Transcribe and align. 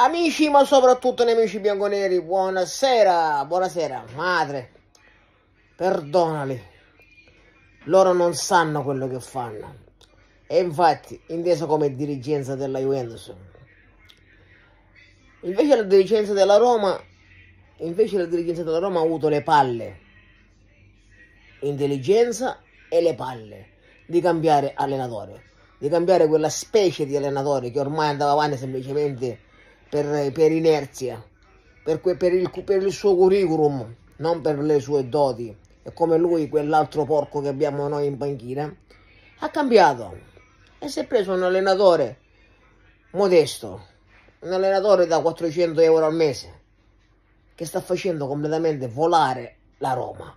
Amici, 0.00 0.48
ma 0.48 0.64
soprattutto 0.64 1.24
nemici 1.24 1.58
bianconeri, 1.58 2.22
buonasera, 2.22 3.44
buonasera, 3.44 4.04
madre, 4.14 4.70
perdonali, 5.74 6.62
loro 7.86 8.12
non 8.12 8.32
sanno 8.32 8.84
quello 8.84 9.08
che 9.08 9.18
fanno. 9.18 9.74
E 10.46 10.60
infatti, 10.60 11.20
inteso 11.30 11.66
come 11.66 11.96
dirigenza 11.96 12.54
della 12.54 12.78
Juventus, 12.78 13.34
invece 15.40 15.74
la 15.74 15.82
dirigenza 15.82 16.32
della 16.32 16.58
Roma, 16.58 16.96
invece 17.78 18.18
la 18.18 18.26
dirigenza 18.26 18.62
della 18.62 18.78
Roma 18.78 19.00
ha 19.00 19.02
avuto 19.02 19.28
le 19.28 19.42
palle, 19.42 19.98
intelligenza 21.62 22.62
e 22.88 23.02
le 23.02 23.16
palle 23.16 23.70
di 24.06 24.20
cambiare 24.20 24.74
allenatore, 24.76 25.42
di 25.76 25.88
cambiare 25.88 26.28
quella 26.28 26.50
specie 26.50 27.04
di 27.04 27.16
allenatore 27.16 27.72
che 27.72 27.80
ormai 27.80 28.10
andava 28.10 28.30
avanti 28.30 28.56
semplicemente 28.56 29.46
per, 29.88 30.32
per 30.32 30.52
inerzia, 30.52 31.22
per, 31.82 32.00
per, 32.00 32.32
il, 32.32 32.50
per 32.64 32.82
il 32.82 32.92
suo 32.92 33.14
curriculum, 33.14 33.94
non 34.16 34.40
per 34.40 34.58
le 34.58 34.80
sue 34.80 35.08
doti. 35.08 35.56
E 35.82 35.92
come 35.92 36.18
lui, 36.18 36.48
quell'altro 36.48 37.04
porco 37.04 37.40
che 37.40 37.48
abbiamo 37.48 37.88
noi 37.88 38.06
in 38.06 38.16
panchina, 38.16 38.74
ha 39.38 39.50
cambiato 39.50 40.16
e 40.78 40.88
si 40.88 41.00
è 41.00 41.06
preso 41.06 41.32
un 41.32 41.42
allenatore 41.42 42.18
modesto, 43.12 43.86
un 44.40 44.52
allenatore 44.52 45.06
da 45.06 45.20
400 45.20 45.80
euro 45.80 46.06
al 46.06 46.14
mese, 46.14 46.60
che 47.54 47.64
sta 47.64 47.80
facendo 47.80 48.26
completamente 48.26 48.88
volare 48.88 49.56
la 49.78 49.92
Roma. 49.94 50.36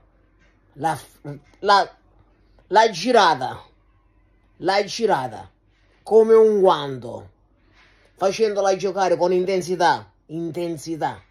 La, 0.76 0.98
la, 1.59 1.95
la 2.68 2.90
girata, 2.90 3.62
la 4.57 4.84
girata 4.85 5.52
come 6.04 6.34
un 6.34 6.62
guanto 6.62 7.30
facendola 8.21 8.75
giocare 8.75 9.17
con 9.17 9.34
intensità, 9.34 10.13
intensità, 10.27 11.23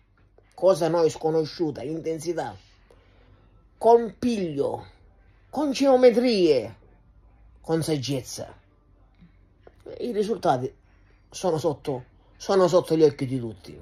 cosa 0.54 0.88
noi 0.88 1.08
sconosciuta, 1.08 1.82
intensità, 1.82 2.56
con 3.78 4.16
piglio, 4.18 4.86
con 5.50 5.70
geometrie, 5.70 6.78
con 7.60 7.80
saggezza. 7.84 8.52
I 10.00 10.10
risultati 10.10 10.74
sono 11.30 11.58
sotto, 11.58 12.06
sono 12.36 12.66
sotto 12.66 12.96
gli 12.96 13.04
occhi 13.04 13.24
di 13.24 13.38
tutti. 13.38 13.80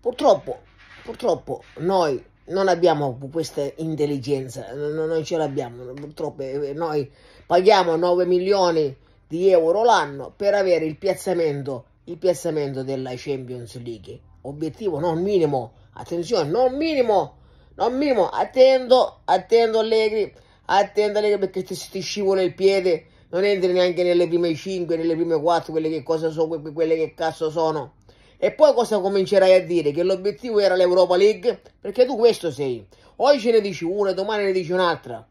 Purtroppo, 0.00 0.60
purtroppo 1.02 1.64
noi 1.78 2.24
non 2.44 2.68
abbiamo 2.68 3.18
questa 3.32 3.68
intelligenza, 3.78 4.72
non 4.74 5.24
ce 5.24 5.36
l'abbiamo, 5.36 5.92
purtroppo 5.94 6.40
eh, 6.40 6.72
noi 6.72 7.10
paghiamo 7.46 7.96
9 7.96 8.26
milioni 8.26 8.96
di 9.28 9.50
euro 9.50 9.84
l'anno 9.84 10.32
per 10.34 10.54
avere 10.54 10.86
il 10.86 10.96
piazzamento, 10.96 11.84
il 12.04 12.16
piazzamento 12.16 12.82
della 12.82 13.12
Champions 13.14 13.80
League. 13.82 14.20
Obiettivo 14.42 14.98
non 14.98 15.22
minimo, 15.22 15.74
attenzione, 15.92 16.48
non 16.48 16.74
minimo, 16.74 17.36
non 17.74 17.94
minimo, 17.96 18.28
attendo, 18.28 19.20
attendo 19.24 19.80
Allegri, 19.80 20.32
attendo 20.66 21.18
Allegri 21.18 21.38
perché 21.38 21.62
ti, 21.62 21.76
ti 21.76 22.00
scivola 22.00 22.40
il 22.40 22.54
piede, 22.54 23.06
non 23.28 23.44
entri 23.44 23.72
neanche 23.72 24.02
nelle 24.02 24.26
prime 24.26 24.54
5, 24.54 24.96
nelle 24.96 25.14
prime 25.14 25.38
4, 25.38 25.72
quelle 25.72 25.90
che 25.90 26.02
cosa 26.02 26.30
sono, 26.30 26.60
quelle 26.72 26.96
che 26.96 27.12
cazzo 27.14 27.50
sono. 27.50 27.96
E 28.38 28.52
poi 28.52 28.72
cosa 28.72 29.00
comincerai 29.00 29.52
a 29.52 29.64
dire? 29.64 29.90
Che 29.90 30.02
l'obiettivo 30.02 30.60
era 30.60 30.76
l'Europa 30.76 31.16
League? 31.16 31.60
Perché 31.80 32.06
tu 32.06 32.16
questo 32.16 32.50
sei. 32.50 32.86
Oggi 33.16 33.50
ne 33.50 33.60
dici 33.60 33.84
una, 33.84 34.12
domani 34.12 34.44
ne 34.44 34.52
dici 34.52 34.72
un'altra. 34.72 35.26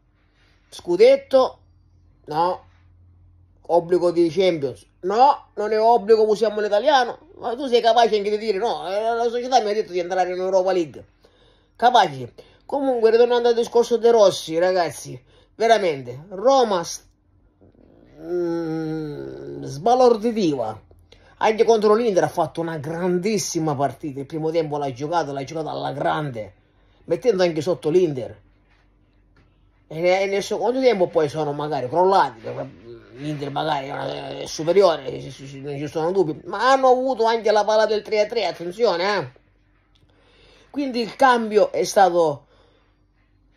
Scudetto? 0.68 1.58
No, 2.26 2.67
obbligo 3.70 4.10
di 4.10 4.28
Champions. 4.30 4.86
No, 5.00 5.48
non 5.54 5.72
è 5.72 5.80
obbligo, 5.80 6.28
usiamo 6.28 6.60
l'italiano. 6.60 7.18
Ma 7.38 7.54
tu 7.54 7.66
sei 7.66 7.80
capace 7.80 8.16
anche 8.16 8.30
di 8.30 8.38
dire 8.38 8.58
no, 8.58 8.88
eh, 8.88 9.14
la 9.14 9.28
società 9.28 9.60
mi 9.60 9.70
ha 9.70 9.74
detto 9.74 9.92
di 9.92 9.98
entrare 9.98 10.32
in 10.32 10.38
Europa 10.38 10.72
League. 10.72 11.04
Capace. 11.76 12.32
Comunque, 12.66 13.10
ritornando 13.10 13.48
al 13.48 13.54
discorso 13.54 13.96
dei 13.96 14.10
Rossi, 14.10 14.58
ragazzi, 14.58 15.20
veramente, 15.54 16.26
Roma 16.30 16.84
mm, 18.20 19.62
sbalorditiva. 19.62 20.82
Anche 21.40 21.64
contro 21.64 21.94
l'Inter 21.94 22.24
ha 22.24 22.28
fatto 22.28 22.60
una 22.60 22.78
grandissima 22.78 23.74
partita. 23.74 24.20
Il 24.20 24.26
primo 24.26 24.50
tempo 24.50 24.76
l'ha 24.76 24.92
giocato, 24.92 25.32
l'ha 25.32 25.44
giocato 25.44 25.68
alla 25.68 25.92
grande, 25.92 26.52
mettendo 27.04 27.44
anche 27.44 27.60
sotto 27.60 27.90
l'Inter. 27.90 28.36
E 29.86 30.26
nel 30.26 30.42
secondo 30.42 30.80
tempo 30.80 31.06
poi 31.06 31.28
sono 31.28 31.52
magari 31.52 31.88
crollati 31.88 32.40
l'Inter 33.18 33.50
magari 33.50 33.88
è 34.40 34.46
superiore, 34.46 35.10
non 35.10 35.76
ci 35.76 35.88
sono 35.88 36.12
dubbi, 36.12 36.40
ma 36.44 36.70
hanno 36.70 36.88
avuto 36.88 37.24
anche 37.24 37.50
la 37.50 37.64
palla 37.64 37.86
del 37.86 38.02
3-3, 38.04 38.46
attenzione, 38.46 39.16
eh. 39.16 39.30
Quindi 40.70 41.00
il 41.00 41.16
cambio 41.16 41.72
è 41.72 41.82
stato, 41.82 42.46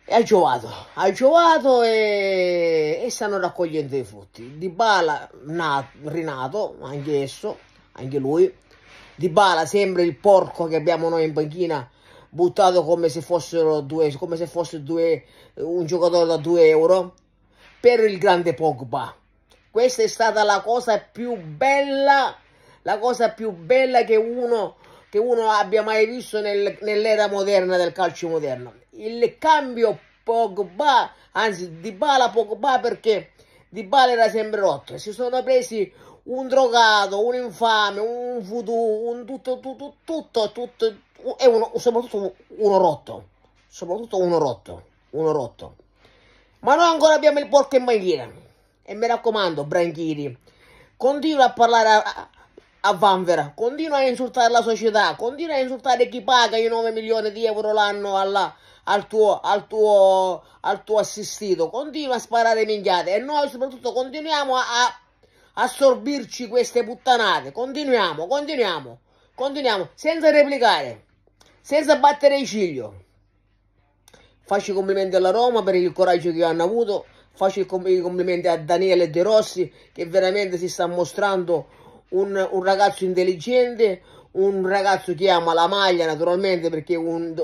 ha 0.08 0.22
giovato, 0.22 0.68
ha 0.94 1.12
giovato 1.12 1.82
e, 1.82 3.00
e 3.04 3.10
stanno 3.10 3.38
raccogliendo 3.38 3.96
i 3.96 4.02
frutti. 4.02 4.58
Di 4.58 4.68
Bala, 4.68 5.30
rinato, 6.04 6.78
anche 6.80 7.22
esso, 7.22 7.58
anche 7.92 8.18
lui. 8.18 8.52
Di 9.14 9.28
Bala 9.28 9.66
sembra 9.66 10.02
il 10.02 10.16
porco 10.16 10.66
che 10.66 10.76
abbiamo 10.76 11.08
noi 11.08 11.24
in 11.24 11.32
panchina, 11.32 11.88
buttato 12.28 12.82
come 12.82 13.08
se 13.08 13.20
fossero 13.20 13.80
due, 13.80 14.12
come 14.16 14.36
se 14.36 14.46
fosse 14.46 14.82
due, 14.82 15.24
un 15.54 15.84
giocatore 15.86 16.26
da 16.26 16.38
2 16.38 16.66
euro. 16.66 17.14
Per 17.78 18.00
il 18.00 18.18
grande 18.18 18.54
Pogba, 18.54 19.14
questa 19.72 20.02
è 20.02 20.06
stata 20.06 20.42
la 20.44 20.60
cosa 20.60 20.98
più 20.98 21.34
bella, 21.34 22.36
la 22.82 22.98
cosa 22.98 23.30
più 23.30 23.52
bella 23.52 24.04
che 24.04 24.16
uno, 24.16 24.76
che 25.08 25.18
uno 25.18 25.50
abbia 25.50 25.82
mai 25.82 26.04
visto 26.04 26.42
nel, 26.42 26.76
nell'era 26.82 27.26
moderna 27.28 27.78
del 27.78 27.92
calcio 27.92 28.28
moderno. 28.28 28.74
Il 28.90 29.38
cambio 29.38 29.98
Pogba, 30.22 31.10
anzi 31.32 31.80
Di 31.80 31.92
Bala 31.92 32.28
Pogba 32.28 32.80
perché 32.80 33.30
Di 33.70 33.82
Bala 33.84 34.12
era 34.12 34.28
sempre 34.28 34.60
rotto. 34.60 34.98
Si 34.98 35.10
sono 35.10 35.42
presi 35.42 35.90
un 36.24 36.48
drogato, 36.48 37.24
un 37.24 37.34
infame, 37.34 38.00
un 38.00 38.40
voodoo, 38.42 39.08
un 39.10 39.24
tutto, 39.24 39.58
tutto, 39.58 39.94
tutto, 40.04 40.52
tutto, 40.52 40.96
e 41.38 41.46
uno, 41.46 41.72
soprattutto 41.76 42.34
uno 42.58 42.76
rotto. 42.76 43.28
Soprattutto 43.68 44.18
uno 44.18 44.36
rotto, 44.36 44.82
uno 45.10 45.32
rotto. 45.32 45.76
Ma 46.58 46.74
noi 46.74 46.88
ancora 46.88 47.14
abbiamo 47.14 47.38
il 47.38 47.48
porco 47.48 47.76
in 47.76 47.84
bandiera. 47.86 48.30
E 48.84 48.94
mi 48.94 49.06
raccomando, 49.06 49.64
Branchini, 49.64 50.36
continua 50.96 51.44
a 51.44 51.52
parlare 51.52 51.88
a, 51.88 52.28
a 52.80 52.94
Vanvera, 52.94 53.52
continua 53.54 53.98
a 53.98 54.06
insultare 54.06 54.50
la 54.50 54.62
società, 54.62 55.14
continua 55.14 55.54
a 55.54 55.60
insultare 55.60 56.08
chi 56.08 56.22
paga 56.22 56.56
i 56.56 56.66
9 56.66 56.90
milioni 56.90 57.30
di 57.30 57.46
euro 57.46 57.72
l'anno 57.72 58.18
alla, 58.18 58.54
al, 58.84 59.06
tuo, 59.06 59.38
al, 59.40 59.66
tuo, 59.68 60.42
al 60.60 60.82
tuo 60.82 60.98
assistito, 60.98 61.70
continua 61.70 62.16
a 62.16 62.18
sparare 62.18 62.64
minchiate 62.64 63.14
e 63.14 63.18
noi 63.18 63.48
soprattutto 63.48 63.92
continuiamo 63.92 64.56
a, 64.56 64.60
a 64.60 65.00
assorbirci 65.54 66.48
queste 66.48 66.82
puttanate, 66.82 67.52
continuiamo, 67.52 68.26
continuiamo, 68.26 68.98
continuiamo, 69.34 69.90
senza 69.94 70.30
replicare, 70.30 71.04
senza 71.60 71.96
battere 71.96 72.38
il 72.38 72.46
ciglio. 72.46 73.00
Faccio 74.44 74.72
i 74.72 74.74
complimenti 74.74 75.14
alla 75.14 75.30
Roma 75.30 75.62
per 75.62 75.76
il 75.76 75.92
coraggio 75.92 76.32
che 76.32 76.42
hanno 76.42 76.64
avuto 76.64 77.06
faccio 77.34 77.60
i 77.60 77.66
complimenti 77.66 78.48
a 78.48 78.58
Daniele 78.58 79.10
De 79.10 79.22
Rossi 79.22 79.72
che 79.92 80.06
veramente 80.06 80.58
si 80.58 80.68
sta 80.68 80.86
mostrando 80.86 81.66
un, 82.10 82.48
un 82.50 82.62
ragazzo 82.62 83.04
intelligente, 83.04 84.02
un 84.32 84.66
ragazzo 84.66 85.14
che 85.14 85.30
ama 85.30 85.54
la 85.54 85.66
maglia 85.66 86.06
naturalmente 86.06 86.70
perché 86.70 86.94
è 86.94 86.98
un, 86.98 87.34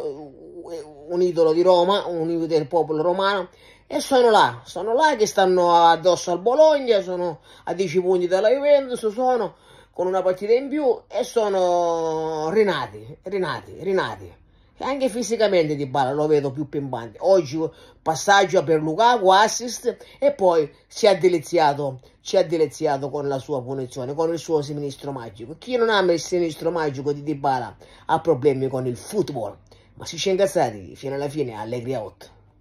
un 1.08 1.22
idolo 1.22 1.52
di 1.52 1.62
Roma, 1.62 2.06
un 2.06 2.30
idolo 2.30 2.46
del 2.46 2.66
popolo 2.66 3.02
romano 3.02 3.48
e 3.86 4.00
sono 4.00 4.30
là, 4.30 4.60
sono 4.64 4.92
là 4.92 5.16
che 5.16 5.26
stanno 5.26 5.74
addosso 5.74 6.30
al 6.30 6.40
Bologna, 6.40 7.00
sono 7.00 7.40
a 7.64 7.72
10 7.72 8.02
punti 8.02 8.26
dalla 8.26 8.50
Juventus, 8.50 9.08
sono 9.08 9.56
con 9.94 10.06
una 10.06 10.22
partita 10.22 10.52
in 10.52 10.68
più 10.68 11.00
e 11.08 11.24
sono 11.24 12.50
rinati, 12.50 13.16
rinati, 13.22 13.78
rinati. 13.80 14.32
Anche 14.80 15.08
fisicamente 15.08 15.74
Di 15.74 15.86
Bala 15.86 16.12
lo 16.12 16.26
vedo 16.26 16.52
più 16.52 16.68
pimpante. 16.68 17.18
Oggi 17.20 17.58
passaggio 18.00 18.62
per 18.62 18.80
Lukaku, 18.80 19.28
assist 19.28 19.96
e 20.18 20.32
poi 20.32 20.70
si 20.86 21.06
è 21.06 21.18
deliziato, 21.18 22.00
si 22.20 22.36
è 22.36 22.46
deliziato 22.46 23.10
con 23.10 23.26
la 23.26 23.38
sua 23.38 23.60
punizione, 23.62 24.14
con 24.14 24.32
il 24.32 24.38
suo 24.38 24.62
sinistro 24.62 25.10
magico. 25.10 25.56
Chi 25.58 25.76
non 25.76 25.90
ama 25.90 26.12
il 26.12 26.20
sinistro 26.20 26.70
magico 26.70 27.12
di 27.12 27.22
Di 27.22 27.34
Bala 27.34 27.76
ha 28.06 28.20
problemi 28.20 28.68
con 28.68 28.86
il 28.86 28.96
football. 28.96 29.56
Ma 29.94 30.06
si 30.06 30.16
c'è 30.16 30.30
incazzati 30.30 30.94
fino 30.94 31.16
alla 31.16 31.28
fine, 31.28 31.54
allegria 31.54 32.00
8. 32.00 32.37